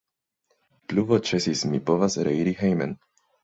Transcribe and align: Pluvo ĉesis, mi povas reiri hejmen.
Pluvo 0.93 1.21
ĉesis, 1.29 1.63
mi 1.75 1.85
povas 1.93 2.19
reiri 2.31 2.59
hejmen. 2.67 3.01